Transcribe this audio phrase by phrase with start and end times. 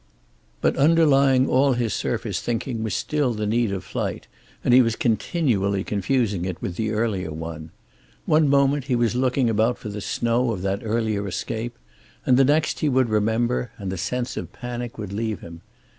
[0.61, 4.25] But underlying all his surface thinking was still the need of flight,
[4.63, 7.69] and he was continually confusing it with the earlier one.
[8.25, 11.77] One moment he was looking about for the snow of that earlier escape,
[12.25, 15.61] and the next he would remember, and the sense of panic would leave him.